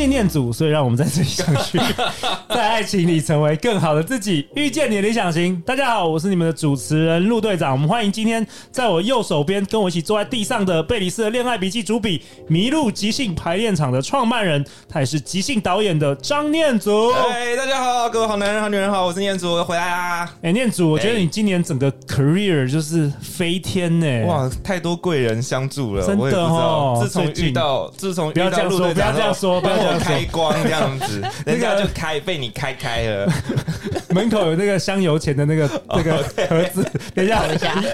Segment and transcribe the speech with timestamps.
[0.00, 1.78] 信念组，所以让我们在这里相聚，
[2.48, 5.60] 在爱情里成为更好的自己，遇见你的理想型。
[5.60, 7.72] 大家好，我是你们的主持人陆队长。
[7.72, 17.10] 我们欢迎今天在我右手边跟我一起坐在地上的贝里斯的恋爱笔记主笔，麋鹿即兴排练场的创办人，他也是即兴导演的张念祖。
[17.10, 20.34] 哎，大家好，各位好男人好女人好，我是念祖，我回来啦。
[20.40, 26.98] 哎，念祖，我觉得你今年整个 career 就是飞天呢、欸，哇，太多贵人相助了，真的哦。
[27.02, 29.89] 自从遇到，自从不要这样说，不要这样说，不要。
[29.98, 33.32] 开光这样子， 人家就开被你开开了。
[34.10, 37.44] 门口有那个香油钱的那个那个盒子， 等一下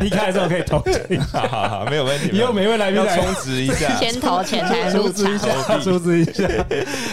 [0.00, 1.20] 离开的时候可以投钱。
[1.20, 2.30] 好好好，没有问题。
[2.32, 6.48] 以后每位来宾要充值一下，先投钱才充值一下，充值一下。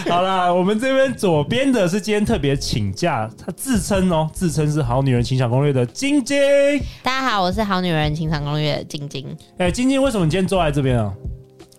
[0.08, 6.38] 好啦，我们这边左边的是今天特别请假，他自称哦，自称是好女人情场攻略的晶晶。
[7.02, 9.36] 大家好，我是好女人情场攻略的晶晶。
[9.58, 11.12] 哎，晶晶，为什么你今天坐在这边啊？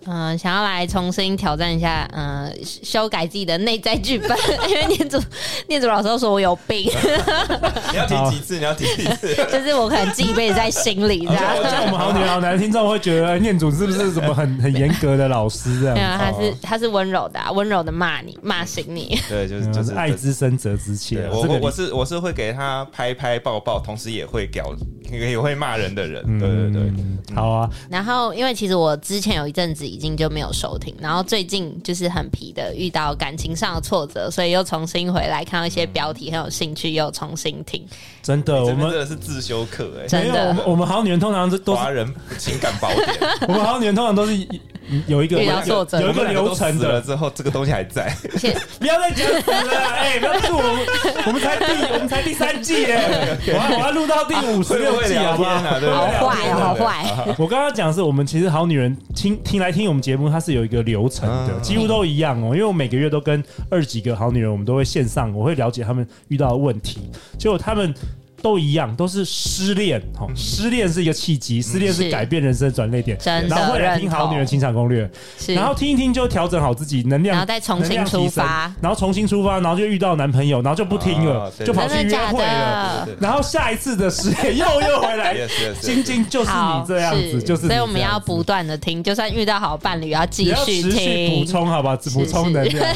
[0.08, 4.38] 嗯、呃，想要来重新挑战一下，嗯、呃，修改自己的内在剧本，
[4.70, 5.20] 因为念祖
[5.68, 6.90] 念祖老师都说我有病。
[7.92, 8.58] 你要提几次？
[8.58, 9.36] 你要提几次？
[9.52, 11.44] 就是我可能记一辈子在心里，这样。
[11.64, 15.96] 像我们好女好男听众会觉得念祖是不是什么很很严格的老师这样？
[15.96, 19.20] 没有，他是他是温柔的、啊，温柔的骂你，骂醒你。
[19.28, 21.28] 对，就是就是爱之深责之切。
[21.32, 24.72] 我我是我是会给他拍拍抱抱，同时也会屌，
[25.10, 26.24] 也会骂人的人。
[26.40, 27.68] 对对对，嗯、好啊。
[27.90, 29.95] 然后，因为其实我之前有一阵子。
[29.96, 37.82] 已经就没有收听，然后最近就是很皮的遇到感情上的挫折，所以又重新回来看到一些标题很有兴趣，又重新听。
[38.22, 40.50] 真的，我们真的是自修课哎，真的。
[40.50, 43.08] 我们我们好女人通常是华人情感宝典，
[43.48, 44.36] 我们好女人通常都是
[45.08, 48.16] 有一个遇到挫折，有一个流程的了之后，这个东西还在。
[48.80, 50.86] 不要再讲死了，哎，不要是我们，
[51.28, 55.60] 我们才第我们才第三季哎， 我要我要录到第五十六季好不好？
[55.60, 57.36] 好坏好坏。
[57.38, 59.88] 我刚刚讲的是我们其实好女人听听来听。
[59.88, 62.54] 我们节目它是有一个流程的，几乎都一样哦。
[62.54, 67.94] 因为我每个月都跟二十几个好女人，我们都会线上，我会了解他们遇到的问题，结果他们。
[68.46, 70.00] 都一样，都是失恋。
[70.16, 73.18] 哈，失恋是一个契机，失恋是改变人生的转捩点。
[73.18, 75.10] 真的，然后会来听好女人情场攻略，
[75.48, 83.08] 然后听一听就调整好自己能量，然后再重新出发，然后重新出发，然后就遇到男朋友，然后就不听了，就跑去约会了。
[83.20, 85.36] 然后下一次的失恋又又回来，
[85.82, 87.66] 晶晶就是你这样子，就是。
[87.66, 92.96] 所以我们要不断的听，就算遇到好伴侣，要继续听，补充好吧，补充能量。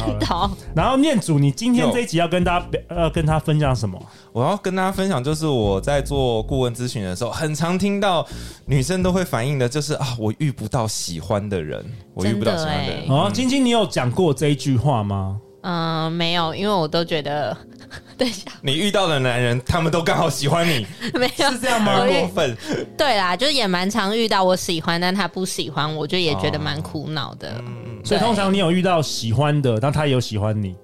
[0.76, 4.00] 然后念祖，你今天这一集要跟大家呃跟他分享什么？
[4.32, 8.26] 我要跟大家分享，就是我在做顾问咨询的时候，很常听到
[8.66, 13.04] 女生都会反映的，就是啊，我遇不到喜欢的人，我遇不到喜欢的人。
[13.08, 15.40] 哦、欸，晶晶，你有讲过这一句话吗？
[15.62, 17.54] 嗯，没有，因为我都觉得，
[18.16, 20.86] 等一下，你遇到的男人，他们都刚好喜欢你，
[21.18, 22.06] 没有是这样吗？
[22.06, 22.56] 过分。
[22.96, 27.50] 对啦，就是也蛮常遇到我喜欢，但他不喜欢，我就也觉得蛮苦恼的。
[27.50, 30.74] 哦嗯、所以通常你有遇到喜欢的，但他也有喜欢你。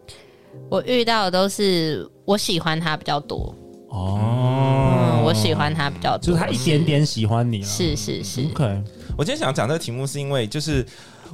[0.68, 3.54] 我遇到的都是我喜欢他比较多
[3.88, 8.42] 哦、嗯，我喜欢他比较多，就是他一点点喜欢你，是是是。
[8.52, 8.82] OK，
[9.16, 10.84] 我今天想讲这个题目，是因为就是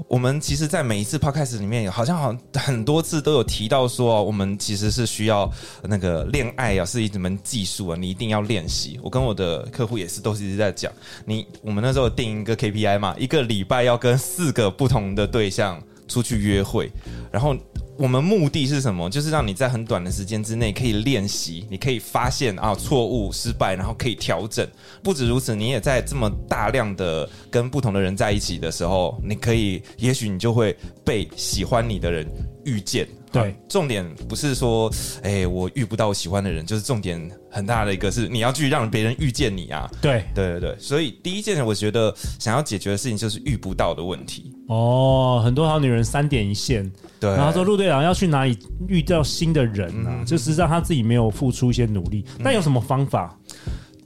[0.07, 5.51] 我们其实，在每一次 Podcast 里面，好像好像很多次都有提到说，我们其实是需要
[5.83, 9.01] 那个恋爱啊，是一门技术啊，你一定要练习。
[9.03, 10.93] 我跟我的客户也是都是一直在讲，
[11.25, 16.93] 你我们那时候定一个 KPI 嘛，一个礼拜要跟四个不同的对象出去约会，
[17.33, 17.57] 然后。
[18.03, 19.09] 我们目的是什么？
[19.09, 24.67] 就是让你在很短的时间之内可以练习，你可以发现啊错误、失败，然后可以调整。
[25.05, 32.27] 不止如此，你也在这么大量的跟不同的人在一起的时候，你可以，也许你就会被喜欢你的人
[32.65, 33.07] 遇见。
[33.31, 34.93] 对，重点不是说，
[35.23, 39.89] 哎、欸，我遇不到我喜欢的人，就是重点很大的一个是你要去让别人遇见你啊。
[40.03, 44.53] 对，对对对，所以第一件我觉得想要解决的事情就是遇不到的问题。
[44.69, 50.17] 哦，很多好女人三点一线，对，然后说陆队长要去哪里遇到新的人呢、啊？
[50.21, 53.37] 嗯、就是让他自己没有付出一些努力，那、嗯、有什么方法？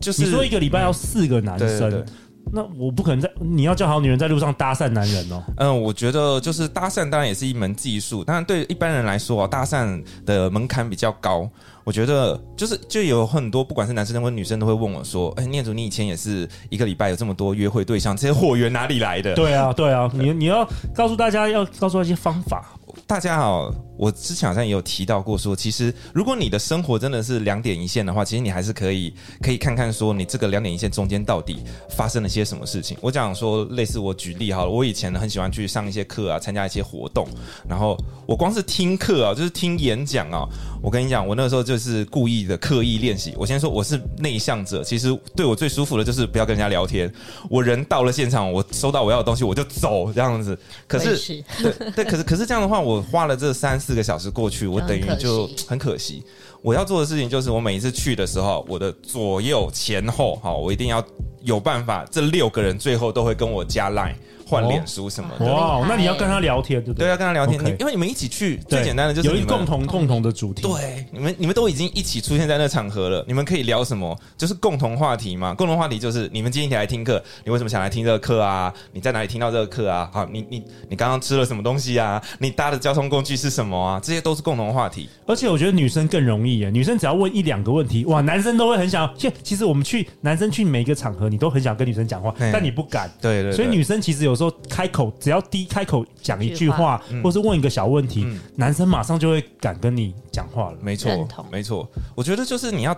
[0.00, 1.68] 就是你说一个礼拜要四个男生。
[1.68, 2.04] 嗯对对对
[2.52, 5.42] 那我不可能在你要叫好女人在路上搭讪男人哦。
[5.56, 11.50] 嗯，我觉得就是搭讪当然也是一门技术，当然对一般人来说啊，搭讪的门槛比较高。
[11.86, 22.72] 我觉得就是就有很多不管是男生或女生都会问我说：“哎，念祖，你以前也是一个礼拜有这么多约会对象，这些货源哪里来的？”对啊，对啊，你你要告诉大家要告诉一些方法。
[23.06, 31.58] 大家好，我之前好像也有提到过说，其实如果你的生活真的是两点一线的话，其实你还是可以可以看看说你这个两点一线中间到底
[31.90, 32.96] 发生了些什么事情。
[33.00, 37.28] 我讲说类似我举例好了，我以前呢很喜欢去上一些课啊，参加一些活动，
[37.68, 37.96] 然后
[38.26, 40.48] 我光是听课啊，就是听演讲啊，
[40.82, 43.32] 我跟你讲，我那个时候就是故意的刻意练习。
[43.36, 47.10] 我先说我是内向者，其实对我最舒服的就是不要跟人家聊天，
[47.48, 50.58] 我人到了现场，我收到我要的东西我就走这样子。
[50.86, 53.80] 可是，是对对，可是可是这样的话，我花了这三。
[53.86, 56.20] 四个小时过去，我等于就很可惜。
[56.60, 61.00] 我要做的事情就是，我每一次去的时候，我的左右前后，哈，我一定要
[61.42, 64.16] 有办法，这六个人最后都会跟我加 line。
[64.46, 65.44] 换脸书什么的？
[65.52, 67.06] 哇，那你要跟他聊天，对不对？
[67.06, 67.62] 对，要跟他聊天。
[67.64, 70.62] 你因为你们一起去，最简单的就是有一个共同共同的主题。
[70.62, 74.16] 对，你们你们都已经一起出现在那场合了，你们可以聊什么？
[74.36, 75.54] 就是共同话题嘛。
[75.54, 78.72] 共同话题就是你们今天一起来听课，你为什么想来听这个课啊？
[78.92, 80.08] 你在哪里听到这个课啊？
[80.12, 82.22] 好，你你你刚刚吃了什么东西啊？
[82.38, 84.00] 你搭的交通工具是什么啊？
[84.00, 85.08] 这些都是共同话题。
[85.26, 89.12] 而且我觉得女生更容易耶，女生只要问一两个问题，哇，男生都会很想。
[89.16, 93.10] 其实其实我们去男生去每一个场合，你都很想跟女生讲话，但你不敢。
[93.20, 93.52] 对对。
[93.52, 95.12] 所以女生其实有时候开口。
[95.18, 100.78] 只要第一开口讲一句话，或是问一个小问题，男生马上就会敢跟你讲话了。
[100.80, 101.88] 没错，没错。
[102.14, 102.96] 我觉得就是你要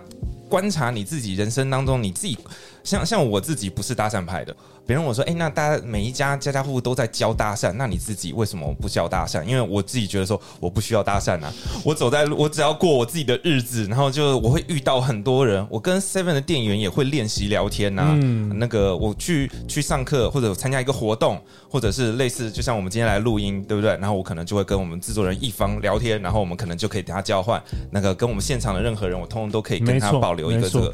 [0.49, 2.37] 观察你自己人生当中，你自己
[2.83, 4.55] 像像我自己不是搭讪派的。
[4.89, 9.43] 别人我说，哎、欸，那大家每一家家家户户都在教搭讪，那你自己为什么不教搭讪？
[9.43, 11.53] 因为我自己觉得说，我不需要搭讪啊，
[11.85, 18.17] 我走在路，我只要过我自己的日子，然后就我会遇到很多人，我跟 Seven 的店员也会练习聊天呐、啊。
[18.19, 21.39] 嗯，那个我去去上课或者参加一个活动，
[21.69, 23.91] 或者是类似，就像我们今天来录音，对不对？
[23.97, 27.61] 然后我可能就会跟我们制作人一方聊天，然后我们可能就可以等下交换
[27.91, 30.91] 那个跟我们现场的任何人，我通通都可以跟他保留一个这个，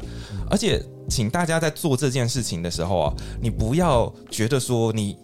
[0.50, 0.84] 而且。
[1.08, 5.16] 请大家在做这件事情的时候啊，你不要觉得说你。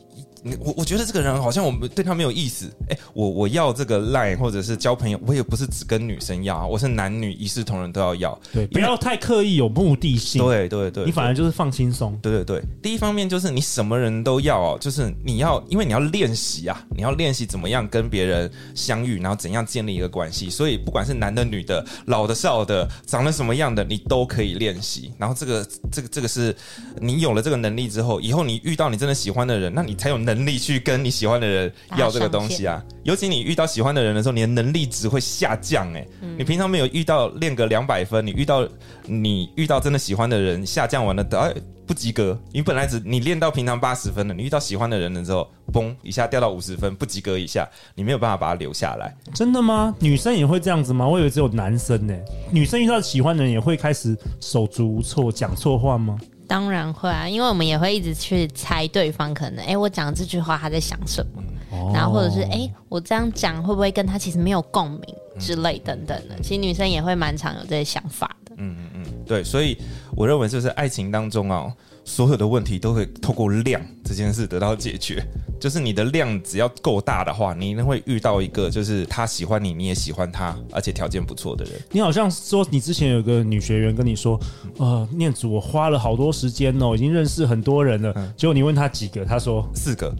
[0.60, 2.68] 我我觉得这个人好像我们对他没有意思。
[2.88, 8.40] 哎，我我要这个 line 或者是交朋友，我也不是只跟女生要，我是男女一视同仁都要要。
[8.52, 10.42] 对，不要太刻意有目的性。
[10.44, 12.18] 对对对，你反而就是放轻松。
[12.20, 20.50] 对对对，第一方面就是你什么人都要哦，就是你要，因为你要练习啊，你要练习怎么样跟别人相遇，然后怎样建立一个关系。
[20.50, 25.12] 所以不管是男的、女的、老的、少的、长得什么样的，你都可以练习。
[25.18, 26.52] 然后这个这个这个是
[26.98, 30.31] 你有了这个能力之后，以后你遇到你真的喜欢的人，那你才有能。
[30.34, 36.06] 能力去跟你喜欢的人要这个东西啊，尤其你遇到喜欢的人的时候，你的能力值会下降哎。
[36.38, 38.66] 你平常没有遇到练个两百分，你遇到
[39.06, 41.52] 你遇到真的喜欢的人下降完了，哎
[41.84, 42.38] 不及格。
[42.52, 49.14] 你本来只你练到平常八十分了，你遇到喜欢的人了之后，嘣一下掉到五十分，不及格以下，你没有办法把它留下来。
[49.34, 49.94] 真的吗？
[49.98, 51.06] 女生也会这样子吗？
[51.06, 52.14] 我以为只有男生呢。
[52.50, 56.16] 女生遇到喜欢的人也会开始手足无措，讲错话吗？
[56.52, 65.00] 当然会啊，因为我们也会一直去猜对方可能，哎，我讲这句话他在想什么，哦、然后或者是哎，我这样讲会不会跟他其实没有共鸣
[65.40, 66.38] 之类等等的。
[66.42, 68.52] 其实女生也会蛮常有这些想法的。
[68.58, 69.78] 嗯嗯嗯，对，所以
[70.14, 71.72] 我认为就是爱情当中啊。
[72.04, 75.22] 所有的问题都会透过量这件事得到解决，
[75.60, 81.74] 就是你的量只要够大的话，你一定会遇到一个就是他喜欢你，你也喜欢他，而且条件不错的人。
[81.92, 84.38] 你好像说你之前有个女学员跟你说，
[84.78, 90.10] 呃，念祖，我花了好多时间哦，已经认识很多人了，结果你问他几个，他说四个，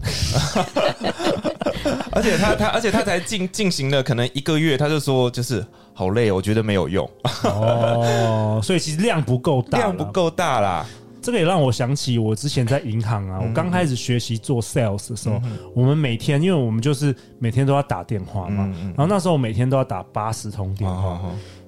[2.11, 7.07] 而且他他而且他才进进行了可能一个月，他就说就是好累，我觉得没有用。
[7.43, 10.85] 哦，所以其实量不够大，量不够大啦。
[11.23, 15.41] 这个也让我想起我之前在银行啊，我刚开始学习做 sales 的时候，
[15.73, 21.21] 我们每天，因为我们就是每天都要打电话嘛，然后那时候每天都要打八十通电话，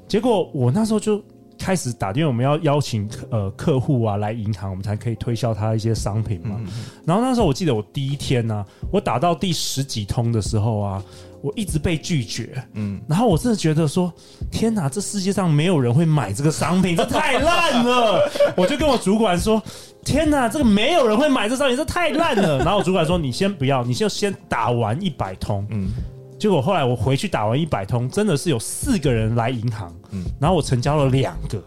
[0.07, 1.24] 结果我那时候就
[1.57, 6.59] 开始打，因为我们要邀请呃客户啊来银行，我们才可以推销他一些商品嘛。
[7.05, 11.03] 然后那时候我记得我第一天呢，我打到第十几通的时候啊。
[11.41, 14.12] 我一直被拒绝，嗯，然后我真的觉得说，
[14.50, 18.27] 天哪，这世界上没有人会买这个商品，这太烂了。
[18.57, 19.62] 我就跟我主管说，
[20.03, 22.57] 天哪，这个没有人会买这商品，这太烂了。
[22.59, 25.89] 然后我主管说，你先不要，你就先打完一百通，嗯。
[26.38, 31.62] 结果后来我回去打完一百通，真的是有四个人来银行，嗯，然后我成交了两个，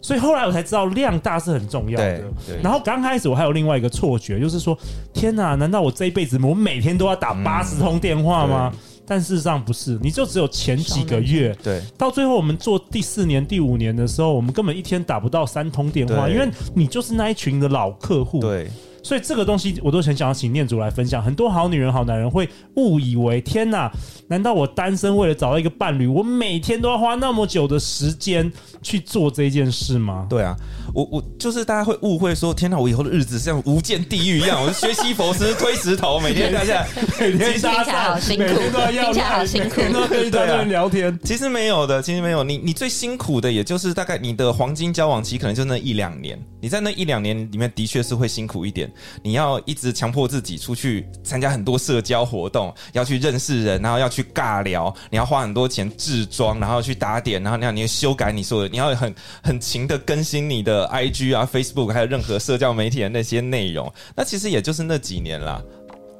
[0.00, 2.24] 所以后来我才知道量大是很重要的。
[2.62, 4.76] 然后刚开始我还有另外一个错觉，就是说，
[5.12, 8.72] 天哪，难道我这一辈子我每天都要打八十通电话吗？
[9.04, 18.70] 但事实上不是，你就只有前几个月，对，到最后我们做第四年、第五年的时候，我们根本一天打不到三通电话，因为你就是那一群的老客户，对，
[19.02, 21.22] 所以这个东西我都很想要请念祖来分享。
[21.22, 23.90] 很多好女人、好男人会误以为，天哪，
[24.28, 30.26] 难道我单身为了找到一个伴侣，我每天都要花那么久的时间去做这件事吗？
[30.30, 30.54] 对啊，
[30.94, 36.86] 我我就是大家会误会说，天哪，我以后的日子像无间地狱一样，我是学习佛师推石头，每天大家
[37.18, 41.18] 每天搭讪，每天都要要，听起来好辛苦，每天都要跟一堆人聊天。
[41.24, 42.42] 其实没有的，其实没有。
[42.44, 46.38] 你你最辛苦的，也就是大概你的黄金交往期，可能就那一两年。
[46.60, 48.91] 你在那一两年里面，的确是会辛苦一点。
[49.22, 63.92] 你要一直强迫自己出去参加很多社交活动，要去认识人，然后要去尬聊，你要花很多钱置装，然后去打点，然后你要你要修改你说的，你要很 很勤的更新你的 IG 啊、Facebook，还有任何社交媒体的那些内容。
[64.14, 65.62] 那其实也就是那几年啦。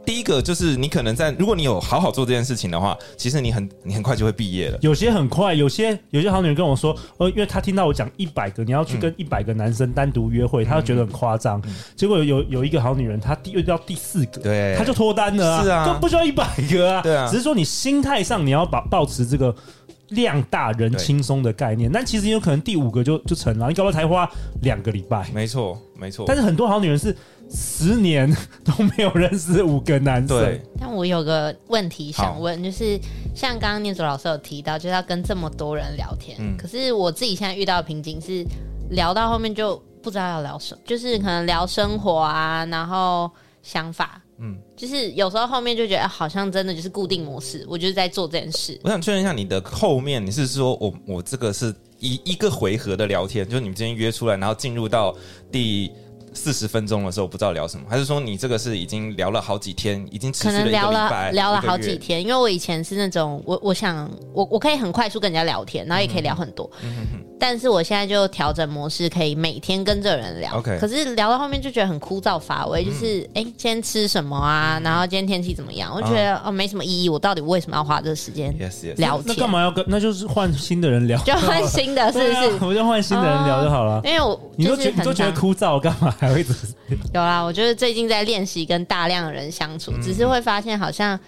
[0.04, 4.78] 第一个就是你可能在，如果你有好好做这件事情的话，其实你很你很快就会毕业了。
[4.82, 11.62] 有些很快，有些有些好女人跟我说，呃，因为她听到我讲一百个，你要去跟一百个男生单独约会，她、嗯、就觉得很夸张。
[11.66, 19.54] 嗯、结果有有一个好女人，她第遇到第四个，对，她就脱单了啊，是啊，就不需要一百个啊，对啊，只是说你心态上你要保保持这个
[20.08, 24.28] 量大人轻松的概念，但其实有可能第五个就就成了，你搞不好才花
[24.62, 26.24] 两个礼拜，没错没错。
[26.26, 27.16] 但是很多好女人是。
[27.54, 30.38] 十年都没有认识五个男生。
[30.38, 32.98] 对，但我有个问题想问，就是
[33.34, 36.38] 像刚刚念祖老师有提到，就是要跟这么多人聊天。
[36.40, 36.56] 嗯。
[36.56, 38.42] 可是我自己现在遇到的瓶颈是，
[38.90, 43.30] 聊到后面就不知道要聊什么，就是可能聊生活啊，然后
[43.62, 44.22] 想法。
[44.38, 44.56] 嗯。
[44.74, 48.80] 就是有时候后面就觉得好像真的就是固定模式，我就是在做这件事。
[48.82, 55.14] 我想确认一下，你的后面你是说我我这个是一一个回合的聊天，就是你们今天约出来，然后进入到
[55.50, 55.92] 第。
[56.34, 62.20] 四十分钟的时候不知道聊什么，还是说你这个是已经聊了好几天，已经可能聊了聊了好几天？
[62.20, 66.70] 因为我以前是那种我我想我我可以很快速跟人家聊天，然后也可以聊很多。
[66.82, 70.58] 嗯哼哼但是我现在就调整模式，可以每天跟这个人聊。
[70.58, 74.80] OK，可是聊到后面就觉得很枯燥乏味，就是哎、嗯，今天吃什么啊？
[74.84, 75.92] 然后今天天气怎么样？
[75.92, 77.08] 我觉得哦，没什么意义。
[77.08, 78.56] 我到底为什么要花这个时间
[78.96, 79.24] 聊天？
[79.26, 79.84] 那干嘛要跟？
[79.88, 82.32] 那就是换新的人聊，就换新的，是不是？
[82.32, 84.00] 啊、 我就换新的人聊就好了。
[84.04, 86.14] 因为我你都觉你都觉得枯燥，干嘛
[87.12, 91.18] 有啦，我觉得最近在练习跟大量的人相处，只是会发现好像。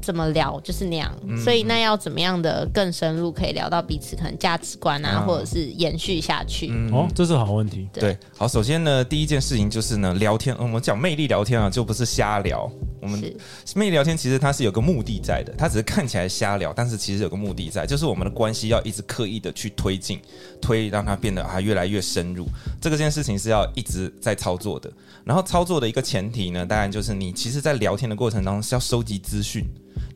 [0.00, 6.68] 怎么聊就是那样，嗯、所以那要怎么样的更深入，可以聊到彼此可能价值观啊，哦、或者是延续下去。
[6.70, 7.88] 嗯、哦，这是好问题。
[7.92, 10.56] 对，好，首先呢，第一件事情就是呢，聊天。
[10.58, 12.70] 我们讲魅力聊天啊，就不是瞎聊。
[13.00, 13.18] 我们
[13.74, 20.20] 魅力聊天其实它是有个目的在的，它只是看起来瞎聊，但是其实有个目的在，就是我们的关系要一直刻意的去推进，
[20.60, 22.46] 推让它变得还越来越深入。
[22.80, 24.90] 这个件事情是要一直在操作的。
[25.24, 29.64] 然后操作的一个前提呢，当然就是你其实在聊天的过程当中是要收集资讯。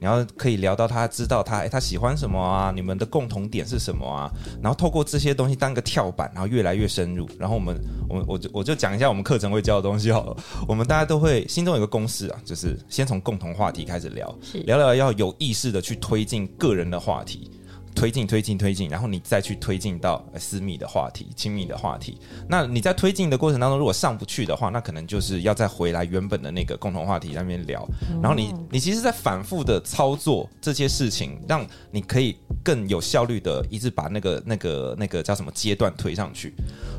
[0.01, 2.73] 然后可以聊到他知道他诶他喜欢什么啊？
[2.75, 4.31] 你们的共同点是什么啊？
[4.63, 7.29] 然后透过这些东西当个跳板，然后越来越深入。
[7.39, 10.37] 然后我们我们我就我就讲一下我们课程会教的东西好了。
[10.69, 17.51] 我们大家都会心中有个公式啊，就是先从共同话题开始聊，聊聊要有意识的去推进个人的话题。
[17.95, 22.19] 推进推进推进，然后你再去推进到私密的话题、亲密的话题。
[22.49, 27.87] 那你在推进的过程当中，如果上不去的话，那可能就是要再回来原本的那个共同话题那边聊。
[28.23, 36.53] 然后你你其实，在反复的操作这些事情，让你可以更有效率的一直把那个那个那个叫什么阶段推上去。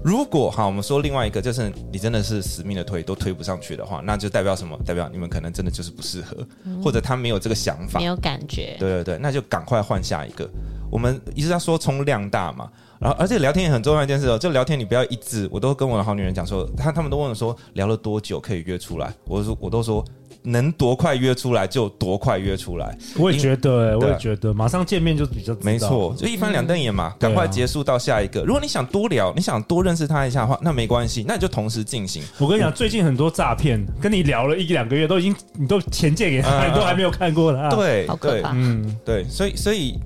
[0.03, 4.79] 如果哈，我们说另外一个，就是你真的是死命的推都推不上去的话，那就代表什么？
[4.85, 6.47] 代表你们可能真的就是不适合，
[6.83, 8.75] 或者他没有这个想法，没有感觉。
[8.79, 10.49] 对对对，那就赶快换下一个。
[10.95, 20.01] 我们一直在说冲量大嘛，然后而且聊天也很重要一件事哦，就聊天你不要一直，我都跟我的好女人讲说，她他们都问我说聊了多久可以约出来，我说我都说
[20.43, 22.97] 能多快约出来就多快约出来。
[23.17, 28.41] 我也觉得、欸，我也觉得马上见面就比较没错，就一翻两瞪眼嘛，赶、嗯、快结束到下一个。
[28.45, 32.23] 如果你想多聊，你想多认识他一下的话，那没关系，那你就同时进行。
[32.39, 37.69] 我跟你讲，最近很多诈骗跟你聊了一两个月，都已经你都钱借给他，嗯、 都还没有看过了。
[37.75, 38.53] 对，好可怕。
[38.55, 39.99] 嗯，对，所以所以。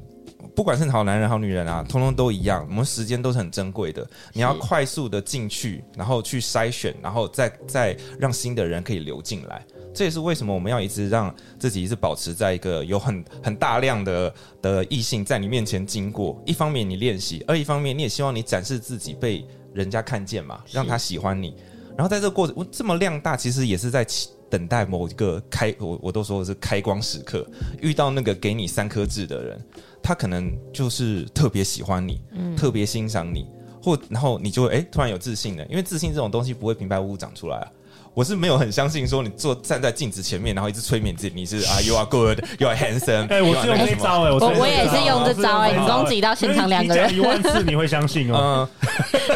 [0.59, 2.65] 不管是好男人好女人啊，通通都一样。
[2.67, 9.65] 我们时间都是很珍贵的，你要快速的进去，然后去筛选，然后再再让新的人可以流进来。
[9.93, 16.37] 这也是为什么我们要一直让自己一直保持在一个有很很大量的的异性在你面前经过。
[16.45, 21.55] 一方面你练习，而一方面你也希望你展示自己被人家看见嘛，让他喜欢你。
[21.95, 24.05] 然后在这个过程，这么量大，其实也是在
[24.49, 27.47] 等待某一个开，我我都说的是开光时刻，
[27.81, 29.61] 遇到那个给你三颗痣的人。
[30.01, 33.47] 他可能就是特别喜欢你，嗯、特别欣赏你，
[33.81, 37.71] 或然后你就会哎、欸、突然有自信了，因为自信这种东西不会平白无故长出来啊。
[38.19, 43.29] 我是没有很相信说你坐站在镜子前面，然后一直催眠自己，你是啊，you are good，you are handsome。
[43.29, 48.67] 哎，我是用这招哎，我我也是用这招哎，你攻击到现场两个人一万次，你会相信哦。
[48.81, 48.89] 嗯，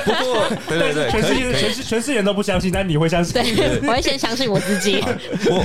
[0.03, 3.31] 不过 对对对，全世界全世全世界人都不相信，但你会相信。
[3.41, 5.01] 对，我会先相信我自己。
[5.49, 5.63] 我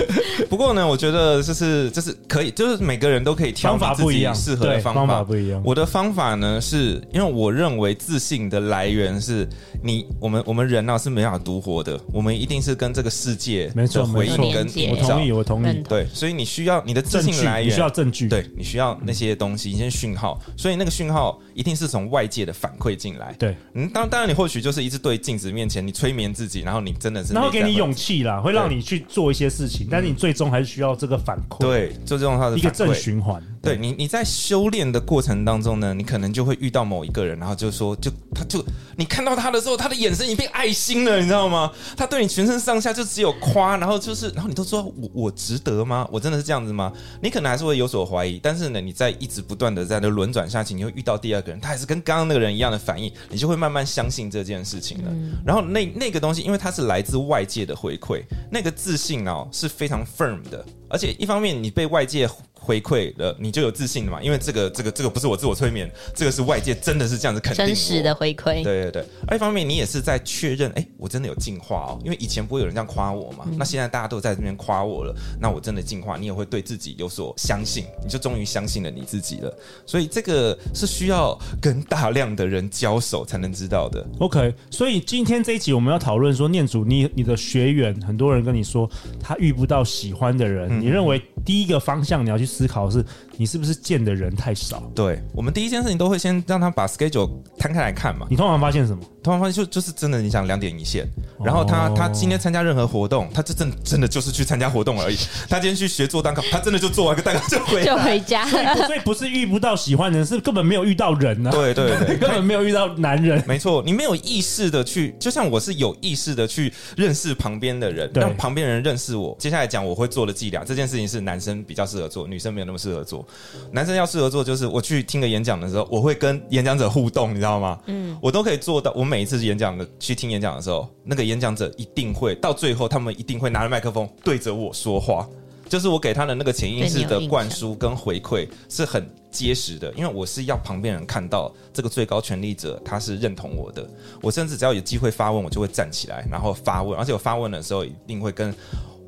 [0.48, 5.60] 不过呢，我觉得就是就是可以，就是每个人都可以挑法不一样适合的方法，方法不一样。
[5.64, 9.44] 我的方法呢，是因为我认为自信的来源是
[9.82, 15.82] 你，我们我们人呢是没法独活的，我们一定是跟这个世界没错回应跟我同意，我同意。
[15.88, 23.34] 对，所以你需要你的自信来源，你需要证据，对你需要那些东西，一些讯号，所以那个讯号一定是从外界的反馈进来。
[23.38, 33.42] 对，嗯，当当然你或许就是一直对镜子面前，你催眠自己，然后你真的是，然后给你勇气啦，会让你去做一些事情，但是你最终还是需要这个反馈，对，就这种它的一个正循环。
[33.68, 38.64] 对你，你在修炼的过程当中呢，你可能就会遇到某一个人，然后就说，就他就
[38.96, 41.70] 你看到他的时候，他的眼神已经变爱心了，你知道吗？
[41.94, 46.08] 他对你全身上下就只有夸，然后就是，然后你都说我我值得吗？
[46.10, 46.90] 我真的是这样子吗？
[47.20, 55.12] 你可能还是会有所怀疑，但是呢，你在一直不断的在那轮转下去，你会遇到第二个人，他还是跟刚刚那个人一样的反应，你就会慢慢相信这件事情了。
[55.44, 62.26] 然后那那个东西，因为它是来自外界的回馈，那个自信哦是非常 firm 的，而且一方面你被外界。
[62.68, 64.20] 回馈了，你就有自信了嘛？
[64.20, 68.62] 因为这个、这个、这个不是我自我催眠，这个是外界真的是这样子肯定真实的回馈。
[68.62, 71.98] 对对对，而一方面你也是在确认，哎，我真的有进化哦。
[72.04, 79.50] 因为以前不会有人这样夸我嘛，嗯、那现在大家都在这边夸我了，那我真的进化，你也会对自己有所相信，你就终于相信了你自己了。
[79.86, 84.06] 所以这个是需要跟大量的人交手才能知道的。
[84.18, 88.86] OK，所以今天这一集我们要讨论说，念祖你你的学员很多人跟你说
[89.18, 93.04] 他遇不到喜欢的人，嗯、你认为第一个方向你要去思考是。
[93.38, 94.82] 你是不是见的人太少？
[94.96, 98.26] 对，我们第一件事情都会先让他把 schedule 摊开来看嘛。
[98.28, 99.00] 你通常发现什么？
[99.22, 101.06] 通常发现就就是真的，你想两点一线。
[101.44, 105.16] 然后他、哦、他今天参加任何活动，他这真真的就是去参加活动而已。
[105.48, 108.44] 他今天去学做蛋糕，他真的就做完个蛋糕就回 就回家。
[108.48, 111.52] 所以不是遇不到喜欢的人，是根本没有遇到人呢、啊。
[111.52, 113.40] 对对对，根本没有遇到男人。
[113.46, 119.36] 没错，你没有意识的去，就像我是有意识的去认识旁边的人，让旁边人认识我。
[119.38, 123.24] 接下来讲我会做的伎俩，这件事情是男生比较适合做，女生没有那么适合做。
[123.70, 124.08] 男生要。
[124.08, 127.78] 适合做就是我去听个演讲的时候，我会跟演讲者互动，你知道吗？
[127.84, 128.90] 嗯，我都可以做到。
[128.96, 135.28] 我每一次演讲的去听演讲的时候，那个演讲者一定会到最后，他们一定会拿着麦克风对着我说话，
[135.68, 143.86] 就是我给他的那个潜意识的灌输跟回馈是很结实的，因为我是要旁边人看到这个最高权力者他是认同我的。
[144.22, 148.54] 我甚至只要有机会发问，我就会站起来然后发问，而且我发问的时候一定会跟。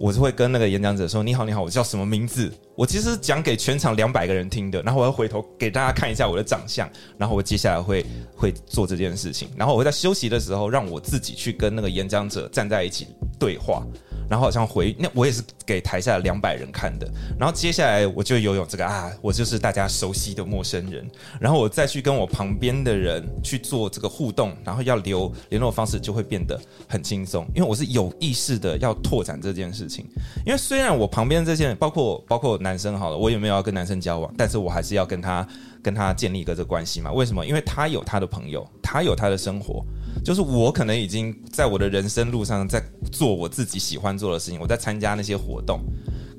[0.00, 8.02] 我是会跟那个演讲者说：“你好，你好，我叫什么名字？”我其实讲给全场两百个人听的，然后我要回头给大家看一下我的长相，然后我接下来会
[8.34, 13.08] 会做这件事情，然后我会在休息的时候让我自己去跟那个演讲者站在一起
[13.39, 13.86] 对话。
[14.30, 21.04] 然后好像回那我也是给台下两百人看的，然后接下来我就游泳这个啊，我就是大家熟悉的陌生人，
[21.40, 26.56] 然后我再去跟我旁边的人去做这个互动，然后要留联络方式就会变得
[26.88, 30.06] 很轻松，因为我是有意识的要拓展这件事情，
[30.47, 35.45] 因为虽然我旁边这些人包括包括男生好了，我也没有要跟男生交往，但是我还是要跟他
[35.82, 37.10] 跟他建立一个这个关系嘛？
[37.10, 37.45] 为什么？
[37.45, 39.84] 因为他有他的朋友，他有他的生活。
[40.25, 45.80] 就是我可能已经在我的人生路上，在做我自己喜欢做的事情，我在参加那些活动，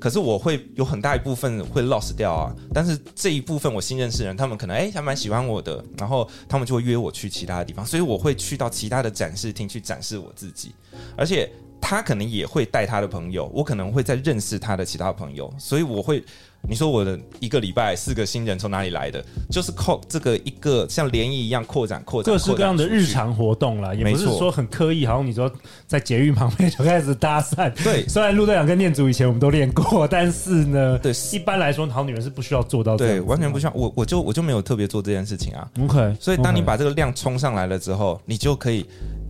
[0.00, 2.54] 可是我会有很大一部分会 lost 掉啊。
[2.72, 10.72] 但是这一部分我新认识的人，他们可能诶还蛮喜欢我的，然后他们就会约我去其他的地方，所以我会去到其他的展示厅去展示我自己，
[11.16, 11.50] 而且
[11.82, 16.24] 他可能也会带他的朋友，我可能会再认识他的其他朋友，所以我会。
[16.68, 19.20] 你说我的一个礼拜四个新人从哪里来的？
[19.50, 25.04] 就是靠这个一个像涟漪一样扩展、扩展、各式各样的日常活动啦，也不是说很刻意。
[25.04, 25.50] 好像你说
[25.88, 28.06] 在捷运旁边就开始搭讪，对。
[28.06, 33.72] 虽然陆队长跟念祖以前我们都练过，但是呢，对，一般来说好女人是不需要做到对，完全不需要。
[33.72, 35.68] 我我就我就没有特别做这件事情啊。
[35.80, 38.86] OK，所以当你把这个量冲上来了之后，你就可以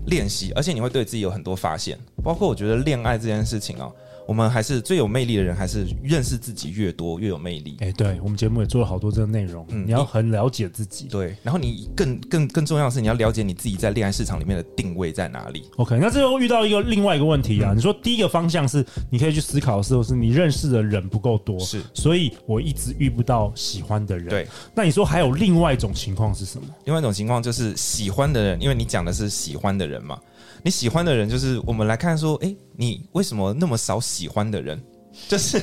[0.09, 1.99] 练习，而且你会对自己有很多发现。
[2.23, 3.91] 包括我觉得恋爱这件事情啊。
[4.25, 7.77] 我们还是最有魅力的人，还是认识自己越多越有魅力。
[7.81, 9.67] 哎，对，我们节目也做了好多这个内容。
[9.71, 11.09] 嗯，你要很了解自己。
[11.09, 15.65] 对，然后你更更更重要的是，你要了解你自己在恋爱市场里面的定位在哪里。
[15.77, 17.73] OK，那这又遇到一个另外一个问题啊。
[17.73, 24.29] 嗯，你说第一个方向是你可以去思考的时候，是你认识的人不够多，是，所以我一直遇不到喜欢的人。
[24.29, 26.69] 对，那你说还有另外一种情况是什么？
[26.85, 30.17] 另外一种情况就是喜欢的人，因为你讲的是喜欢的人嘛。
[30.62, 34.81] 你喜欢的人就是我们来看说，哎，你为什么那么少喜欢的人？
[35.29, 35.61] 就是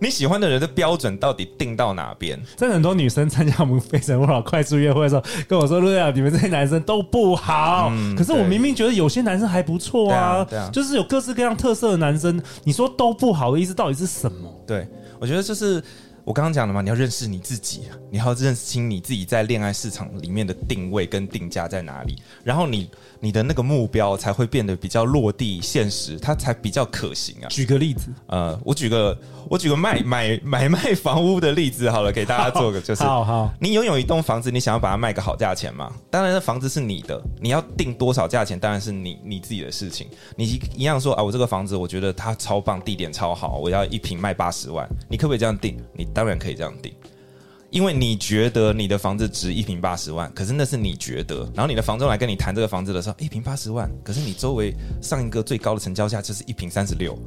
[0.00, 2.40] 你喜欢的人的标准到底定到哪边？
[2.56, 7.88] 真的很多女生参加我们《非诚勿扰》快速约会的时候，跟我说：“陆亚，你们这些男生都不好。
[7.92, 14.52] 嗯”可是我明明觉得有些男生还不错啊，对啊，对啊，就是有各式各样特色的男生，你说都不好的意思到底是什么？
[14.66, 14.88] 对，
[15.20, 15.82] 我觉得就是。
[16.30, 22.88] 我刚刚讲了嘛，你要认识你自己，你要认清你自己在恋爱市场里面的定位跟定价在哪里，然后你
[23.18, 27.48] 你的那个目标才会变得比较落地现实，它才比较可行啊。
[27.48, 35.92] 举个例子，呃，我举个我举个卖买买卖房屋的例子好了，给大家做个就是， 好好，你拥有一栋房子，你想要把它卖个好价钱嘛？
[36.12, 40.06] 当然，那房子是你的，你要定多少价钱，当然是你你自己的事情。
[40.36, 45.76] 你一样说啊，我这个房子我觉得它超棒，地点超好，我要一平卖八十万，你可不可以这样定？
[45.92, 46.06] 你。
[46.20, 46.92] 当然可以这样定，
[47.70, 51.50] 因为你觉得你的房子值一平八十万，可是那是你觉得。
[51.54, 57.18] 然后你的房东来跟你谈这个房子的时候，一平八十万，可是你周围上一个最高的成交价就是一平三十六，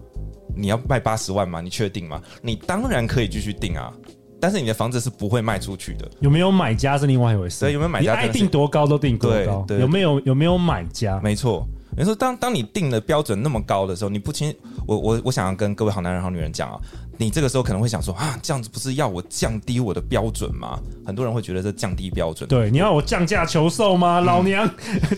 [0.55, 1.59] 你要卖八十万吗？
[1.59, 2.21] 你确定吗？
[2.39, 3.91] 你当然可以继续定啊，
[4.39, 6.07] 但是你的房子是不会卖出去的。
[6.19, 7.55] 有没有买家是另外一回事。
[7.55, 8.13] 所以有没有买家？
[8.13, 9.65] 你爱定多高都定多高。
[9.67, 11.19] 对，对，有没有有没有买家？
[11.23, 11.67] 没错。
[11.95, 14.53] 你说当当你定的标准那么高的时候，你不清
[14.87, 16.79] 我我我想要跟各位好男人好女人讲啊。
[17.23, 20.77] 你这个时候可能会想说啊，这样子不是要我降低我的标准吗？
[21.05, 22.47] 很多人会觉得这降低标准。
[22.49, 24.19] 对，你要我降价求售吗？
[24.19, 24.69] 嗯、老娘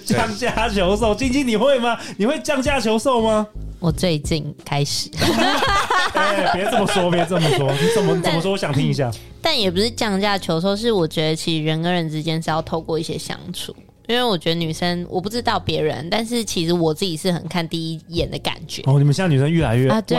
[0.06, 1.98] 降价求售，晶晶你会吗？
[2.18, 3.48] 你会降价求售吗？
[3.80, 5.10] 我最近开始。
[6.14, 8.52] 哎，别这么说，别这么说，你怎么怎么说？
[8.52, 9.12] 我想听一下。
[9.42, 13.76] 但也不是降价求售，是我觉得其实人跟人之间是要透过一些相处。
[14.08, 18.82] 因为我觉得女生，我不知道别人，但是其实我自己是很看第一眼的感觉。
[18.86, 20.18] 哦，你们现在女生越来越啊，对。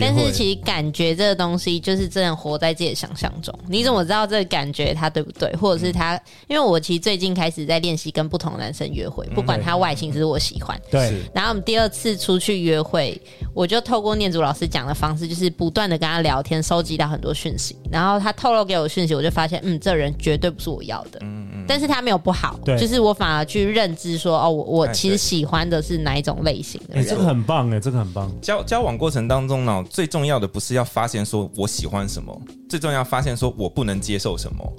[0.00, 3.56] 但是其实感觉这个东西就是真的活在自己的想象中。
[3.68, 5.54] 你怎么知道这个感觉它对不对？
[5.56, 6.16] 或者是他？
[6.16, 10.80] 嗯、因为我其实最近开始在练习跟不同的男生约会，不管他外形是我喜欢。
[10.90, 11.20] 对。
[11.34, 13.20] 然后我们第二次出去约会，
[13.54, 17.76] 我就透过念祖老师讲的方式，就是不断的跟他聊天，收集到很多讯息。
[17.90, 21.18] 然后他透露给我讯息，我就发现，嗯，这人绝对不是我要的。
[21.22, 21.64] 嗯嗯。
[21.68, 24.18] 但是他没有不好，对，就是我反而去认知。
[24.18, 26.94] 说哦，我我其实喜欢的是哪一种类型的？
[26.98, 28.30] 哎、欸，这个很棒哎，这个很棒。
[28.40, 32.36] 交交往过程当中呢，最重要的不是要发现说我喜欢什么，
[32.68, 34.72] 最重要发现说我不能接受什么。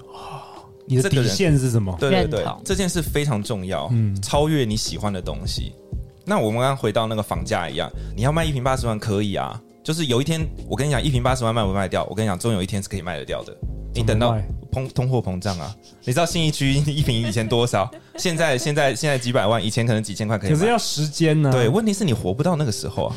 [0.85, 1.95] 你的底线是什么？
[1.99, 3.87] 对对对，这件事非常重要。
[3.91, 5.71] 嗯，超越你喜欢的东西。
[6.25, 12.03] 那我们刚刚回到那个房价一样，你要卖一瓶八十万可以啊，就是有一天我跟你讲一瓶八十万卖不卖掉？
[12.09, 13.55] 我跟你讲，终有一天是可以卖得掉的。
[13.93, 14.35] 你等到
[14.71, 17.89] 通通货膨胀啊，你知道信义区一平以前多少？
[18.17, 20.49] 现在现在现在几百万，以前可能几千块可以。
[20.49, 21.53] 可是要时间呢、啊？
[21.53, 23.15] 对，问题是你活不到那个时候啊。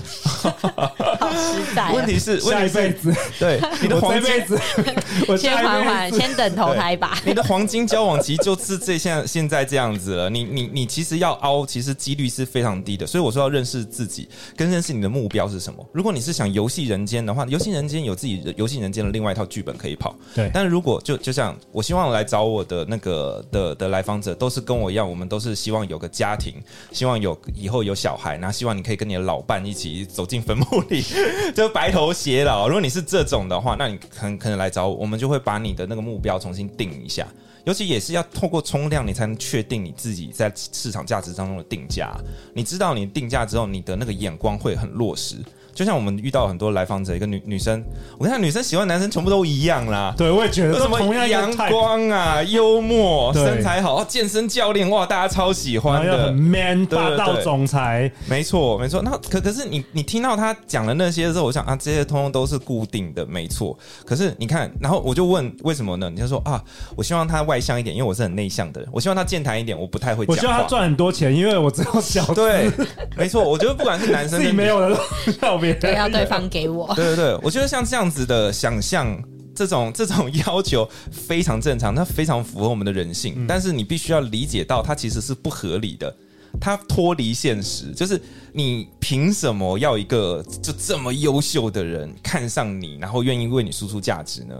[1.18, 1.92] 好实在、啊。
[1.92, 4.32] 问题是下一辈子，对 你的黄金，
[5.26, 7.18] 我先缓缓，先等投胎吧。
[7.24, 10.30] 你的黄金交往期就是这现现在这样子了。
[10.30, 13.04] 你你你其实要凹，其实几率是非常低的。
[13.06, 15.84] 所以我说要认识自己，跟认识你的目标是什么。
[15.92, 20.14] 如果你是想游戏人间的话，游戏人间有自己游戏人间的另外一套剧本可以跑。
[20.32, 20.48] 对。
[20.54, 26.54] 但是如果就就像我希望来找我的那个的的来访者，都是跟我一样，我们都是希望有个家庭，
[26.90, 31.02] 希望有以后有小孩，然后希望你可以跟你的老伴一起走进坟墓里，
[31.54, 32.68] 就白头偕老。
[32.68, 37.26] 如果你是这种的话，那你很可能来找我，我们就会把你的那个目标重新定一下，
[37.64, 42.12] 尤其也是要透过冲量，你才能确定你自己在市场价值当中的定价。
[42.54, 45.36] 你知道你定价之后，你的那个眼光会很落实。
[45.74, 47.82] 就像我们遇到很多来访者，一个女女生，
[48.18, 50.14] 我看女生喜欢男生全部都一样啦。
[50.16, 58.10] 对，我也觉得什么阳光啊、幽默、身材好、健身教练，哇，大家超喜欢的，很 man 霸道总裁。
[58.28, 59.02] 没错，没错。
[59.02, 63.76] 那可可是你你听到他讲的那些之后，我想啊，这些通通都是固定的，没错。
[64.04, 66.10] 可是你看，然后我就问为什么呢？
[66.10, 66.62] 你就说啊，
[66.96, 68.90] 我希望他外向一点，因为我是很内向的人。
[68.92, 70.34] 我希望他健谈一点，我不太会讲。
[70.34, 72.24] 我希望他赚很多钱，因为我只有小。
[72.34, 72.70] 对，
[73.16, 73.42] 没错。
[73.42, 74.98] 我觉得不管是男生， 自己没有的
[75.74, 76.90] 对，要对方给我。
[76.96, 79.22] 对对对，我觉得像这样子的想象，
[79.54, 83.34] 这种 这种要求非常正常，它非常符合我们的人性。
[83.36, 86.16] 嗯、但是你必须要理解到，它其实是不合理的，
[86.58, 87.92] 它脱离现实。
[87.92, 88.18] 就是
[88.52, 94.54] 你凭什么要一个就这么优秀的人看上你，然后愿意为你输出价值呢？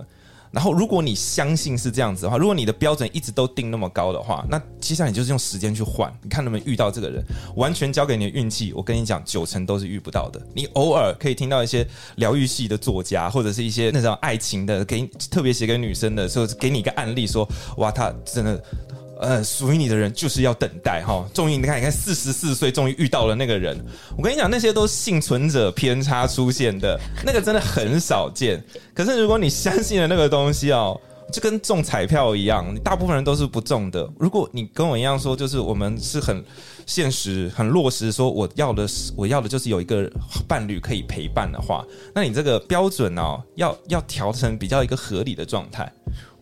[0.53, 7.25] 然后，如果你相信是这样子的话，如果你的标准一直都定那么高的话，那接下来你就是用时间去换，你看能不能遇到这个人，
[7.57, 8.73] 完全交给你的运气。
[8.75, 10.41] 我跟你讲，九成都是遇不到的。
[10.55, 11.87] 你偶尔可以听到一些
[12.17, 18.63] 疗愈系的作家，或者是一些那种爱情的，给特别写给女生的，时候给你一个案例，说哇，他真的。
[19.23, 21.25] 呃，属于你的人就是要等待哈。
[21.33, 23.79] 终于，你看，你看，四十四岁终于遇到了那个人。
[24.19, 28.61] 我跟你讲，那些都是幸存者偏差出现的， 那个真的很少见。
[28.93, 31.01] 可是，如果你相信了那个东西哦，
[31.33, 34.11] 就跟中彩票一样，大部分人都是不中的。
[34.19, 36.45] 如果你跟我一样说，就是我们是很
[36.85, 40.11] 现实、很落实，说我要的是我要的就是有一个
[40.49, 45.91] 伴侣可以陪伴的话，那你这个标准哦，要要调成比较一个合理的状态。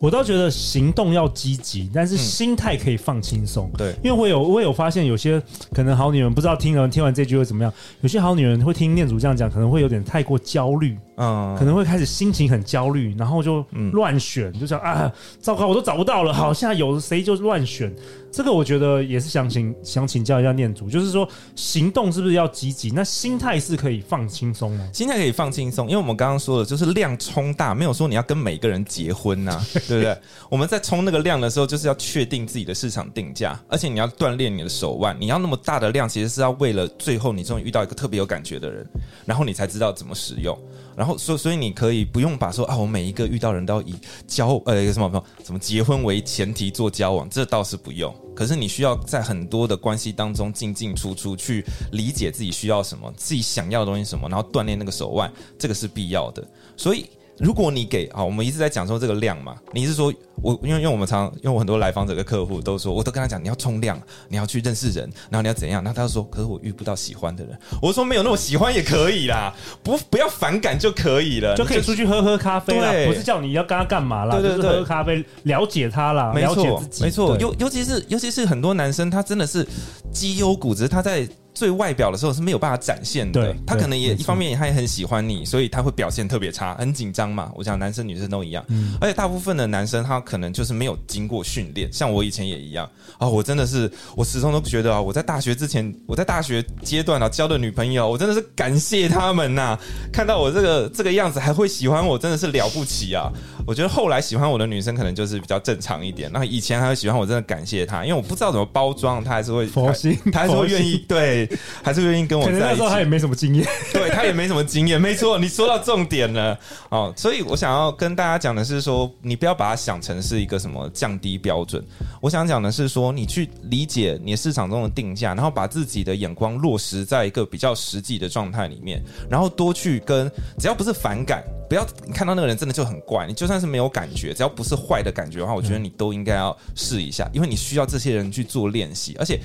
[0.01, 3.71] 我倒觉得行动要积极，但是心态可以放轻松。
[3.75, 3.77] 嗯。
[3.77, 5.41] 对，因为我有我有发现，有些
[5.75, 7.71] 可能好女人不知道听人听完这句会怎么样。
[8.01, 17.95] 有些好女人会听念祖这样讲，可能会有点太过焦虑，嗯，可能会开始心情很焦虑，然后就乱选，就想啊，糟糕，我都找不到了，好，现在有谁就乱选。
[18.33, 22.91] 这个我觉得也是想请想请教一下念祖，就是说行动是不是要积极？
[22.93, 24.89] 那心态是可以放轻松吗？
[24.95, 30.17] 心态可以放轻松，因为我们刚刚说的就是量冲大，没有说你要跟每个人结婚呐、啊， 对不对？
[30.49, 35.15] 我们在冲那个量的时候，就是要确定自己的市场定价，而且你要锻炼你的手腕。
[35.21, 38.87] 你要那么大的量，其实是要为了最后你终于遇到一个特别有感觉的人，
[39.27, 40.57] 然后你才知道怎么使用。
[41.01, 43.95] 然后所所以你可以不用把说啊，我每一个遇到人都要以
[44.27, 48.15] 交呃一个什么什么什么结婚为前提做交往，这倒是不用。
[48.37, 56.47] 可是你需要在很多的关系当中进进出出，去理解自己需要什么，自己想要的东西什么，然后锻炼那个手腕，这个是必要的。
[56.77, 57.07] 所以。
[57.41, 65.83] 如果你给啊，我们一直在讲说这个量嘛，你是说我因为因为我们常因为我很多来访者的客户都说，我都跟他讲你要冲量，你要去认识人，然后你要怎样？
[65.83, 67.59] 那他就说，可是我遇不到喜欢的人。
[67.81, 79.67] 我说没有那么喜欢也可以啦，不不要反感就可以了，就可以出去喝喝咖啡啦，不是叫你要跟他干嘛啦，对对对，就是喝咖啡了解他啦，了解自己，没错，尤尤其是尤其是很多男生他真的是
[80.13, 81.27] 绩优骨，只是他在。
[81.53, 87.51] 最外表的时候是没有办法展现的，他可能也一方面他也很喜欢你，所以他会表现特别差，很紧张嘛。
[87.55, 93.29] 我想男生女生都一样，嗯，而且大部分的男生他可能就是没有经过训练，像我以前也一样啊。
[93.29, 99.79] 我真的是，我始终都觉得啊，我在大学之前，我在大学阶段啊交的女朋友，我真的是感谢他们呐。
[100.13, 103.31] 看到我这个这个样子还会喜欢我，真的是了不起啊。
[103.67, 111.40] 我觉得后来喜欢我的女生可能就是比较正常一点，那以前还会喜欢我，真的感谢她，因为我不知道怎么包装，她还是会佛心，她还是会愿意对。
[111.83, 112.61] 还是愿意跟我在一起。
[112.61, 117.13] 那时候他也没什么经验，对他也没什么经验，没错，你说到重点了哦。
[117.17, 121.85] 所以我想要跟大家讲的是说，你不要把它想成是一个什么降低标准。
[122.21, 139.41] 我想讲的是说，你去理解你市场中的定价，然后把自己的眼光落实在一个比较实际的状态里面，然后多去跟，只要不是反感，不要你看到那个人真的就很怪，你就算是没有感觉，只要不是坏的感觉的话，我觉得你都应该要试一下，因为你需要这些人去做练习，而且。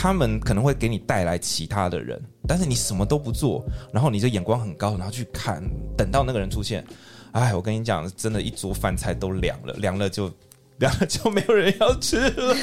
[0.00, 5.60] 他们可能会给你带来其他的人，但是你什么都不做，然后你就眼光很高，然后去看，
[5.96, 6.84] 等到那个人出现，
[7.32, 10.30] 哎，我跟你讲，真的，一桌饭菜都凉了，凉了就。
[10.78, 12.54] 然后就没有人要吃了。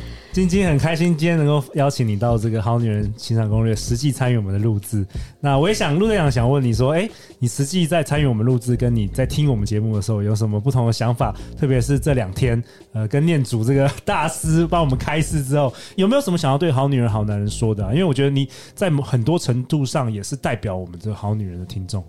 [0.32, 5.04] 晶晶很开心今天能够邀请你到这个《好女人情场攻略》实际参与我们的录制。
[5.40, 11.34] 那我也想陆队长想问你说，哎，你实际在参与我们录制，跟你在听我们节目的时候有什么不同的想法？
[11.58, 17.90] 特别是这两天，呃，跟念祖这个大师帮我们开示之后，有没有什么想要对好女人、好男人说的啊？
[17.90, 22.04] 因为我觉得你在很多程度上也是代表我们这个好女人的听众。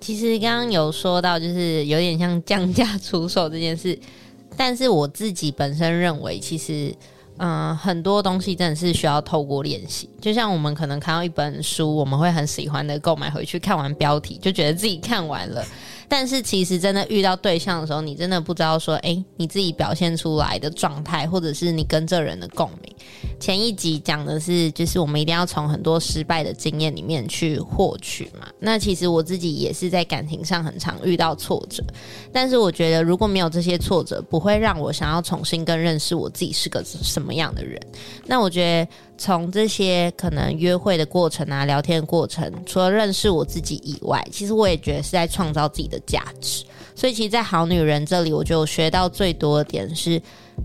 [0.00, 3.98] 其实刚刚有说到，就是有点像降价出售这件事，
[4.56, 6.94] 但是我自己本身认为，其实，
[7.38, 10.08] 嗯、很多东西真的是需要透过练习。
[10.20, 15.64] 就像我们可能看到一本书，我们会很喜欢的购买回去，看完标题就觉得自己看完了。
[16.08, 22.94] 但是其实真的遇到对象的时候，你真的不知道说，哎，你自己表现出来的状态，或者是你跟这人的共鸣。
[23.38, 28.46] 前一集讲的是，就是我们一定要从很多失败的经验里面去获取嘛。
[28.58, 31.84] 那其实我自己也是在感情上很常遇到挫折，
[32.32, 37.80] 但是我觉得如果没有这些挫折，不会让我想要重新更认识我自己是个什么样的人。
[38.26, 38.90] 那我觉得。
[39.18, 46.64] 从这些可能约会的过程啊，聊天过程，除了认识我自己以外，其实我也觉得是在创造自己的价值。
[46.94, 50.20] 所以，其实，在好女人这里，我就学到最多的点是，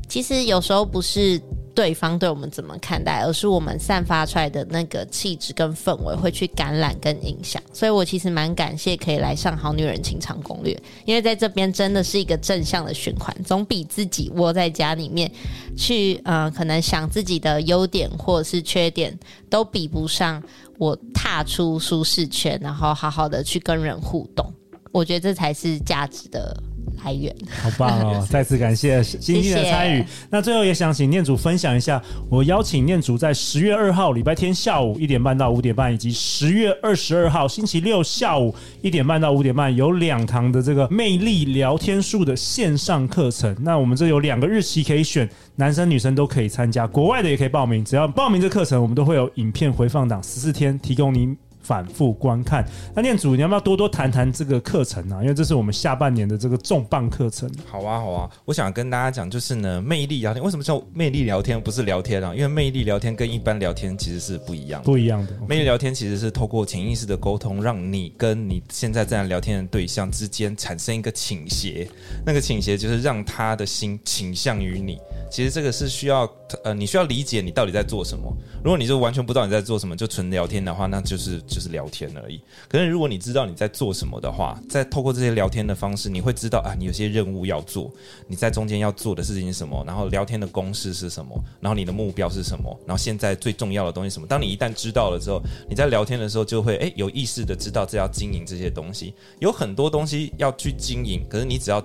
[0.08, 1.42] 其实有时候不是。
[1.74, 7.64] 对方对我们怎么看待，而是我们散发出来的那个气质跟氛围会去感染跟影响。
[7.72, 10.74] 所以我其实蛮感谢可以来上《好女人情场攻略》，
[11.06, 15.32] 因为在这边真的是一个正向的循环，总比自己窝在家里面
[15.78, 19.18] 去，呃，可能想自己的优点或者是缺点，
[19.50, 20.44] 都比不上
[20.78, 24.46] 我踏出舒适圈，然后好好的去跟人互动。
[24.92, 26.54] 我觉得这才是价值的
[27.04, 27.34] 来源。
[27.62, 28.26] 好棒哦！
[28.30, 30.06] 再次感谢晶晶的参与。
[30.30, 43.56] 那最后也想请念祖分享一下，我邀请念祖在十月二号礼拜天下午一点半到五点半，以及十月二十二号星期六下午一点半到五点半，有两堂的这个魅力聊天术的线上课程。
[43.62, 47.84] 那我们这有两个日期可以选，男生女生都可以参加，国外的也可以报名。
[47.84, 51.36] 只要报名这课程，我们都会有影片回放档十四天提供您。
[51.62, 52.66] 反复观看。
[52.96, 55.22] 那念祖，你要不要多多谈谈这个课程啊？
[55.22, 57.50] 因为这是我们下半年的这个重磅课程。
[57.66, 62.34] 好啊，好啊，我想跟大家讲，就是呢，魅力聊天为什么叫魅力聊天，不是聊天啊？
[62.36, 65.34] 因为魅力聊天跟一般聊天其实是不一样的，不一样的。
[65.48, 71.88] 魅力聊天其实是透过潜意识的沟通，让你跟你现在在聊天的对象之间产生一个倾斜，
[72.26, 74.98] 那个倾斜就是让他的心倾向于你。
[75.30, 76.30] 其实这个是需要
[76.64, 78.30] 呃，你需要理解你到底在做什么。
[78.62, 82.42] 如果你就完全不知道你在做什么，就纯聊天的话，那就是就是聊天而已。
[82.68, 87.90] 可是如果你知道你在做什么的话，在透过这些聊天的方式，你会知道啊，你有些任务要做，
[88.28, 94.28] 你在中间要做的事情是什么，然后聊天的公式是什么，然后你的目标是什么，然后现在最重要的东西是什么。
[94.28, 101.82] 当你一旦知道了之后，你在聊天的时候就会诶有意识的知道这要经营这些东西，有很多东西要去经营，可是你只要。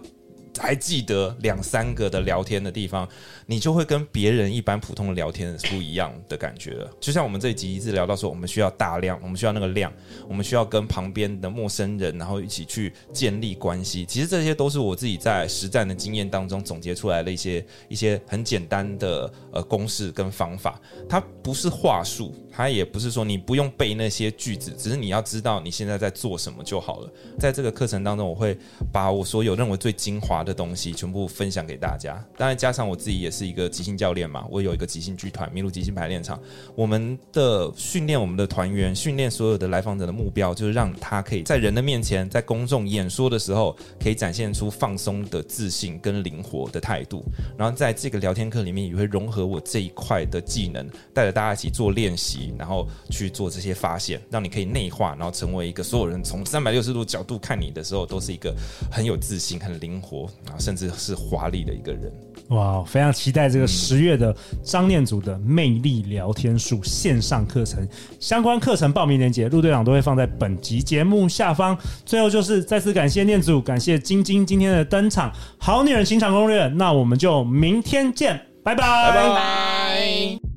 [0.59, 3.09] 还记得两三个的聊天的地方，
[3.47, 6.91] 你就会跟别人一般普通的聊天是不一样的感觉了。
[7.01, 9.93] 就像我们这一集一直聊到说，我们需要大量，我们需要那个量，
[10.29, 14.05] 我们需要跟旁边的陌生人，然后一起去建立关系。
[14.07, 20.81] 其实这些都是我自己在实战的经验当中总结出来的一些一些很简单的呃公式跟方法。
[21.09, 27.13] 它不是话术，它也不是说你不用背那些句子，只是你要知道你现在在做什么就好了。
[27.39, 28.57] 在这个课程当中，我会
[28.91, 36.41] 把我所有认为最精华的东西全部分享给大家，当然加上我自己也是一个即兴教练嘛，我有一个即兴剧团——麋鹿即兴排练场。
[36.75, 47.23] 我们的训练，我们的团员训练所有的来访者的目标，就是让他可以在人的面前，在公众演说的时候，可以展现出放松的自信跟灵活的态度。
[47.59, 58.55] 然后在这个聊天课里面，也会融合我这一块的技能，带着大家一起做练习，然后去做这些发现，让你可以内化，然后成为一个所有人从三百六十度角度看你的时候，都是一个
[58.91, 62.13] 很有自信、很灵活啊，甚至是华丽的一个人。
[62.51, 67.87] 哇，非常期待这个十月的张念祖的魅力聊天术线上课程，
[68.21, 71.77] 相关课程报名链接，陆队长都会放在本集节目下方。
[72.05, 76.69] 最后就是再次感谢念祖，感谢晶晶今天的登场，好女人情场攻略。
[76.69, 80.56] 那我们就明天见，拜拜，拜拜。